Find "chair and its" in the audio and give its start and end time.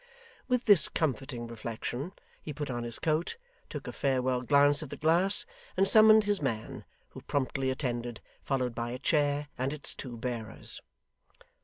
8.97-9.93